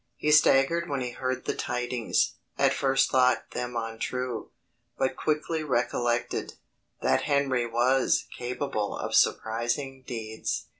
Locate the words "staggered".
0.31-0.89